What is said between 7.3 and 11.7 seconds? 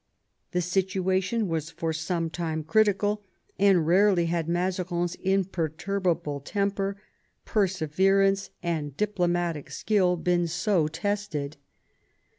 perseverance, and diplomatic skill been so tested.